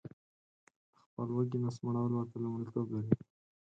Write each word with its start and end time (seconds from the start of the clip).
د 0.95 0.95
خپل 1.03 1.27
وږي 1.35 1.57
نس 1.63 1.75
مړول 1.85 2.11
ورته 2.15 2.37
لمړیتوب 2.43 2.87
لري 2.95 3.13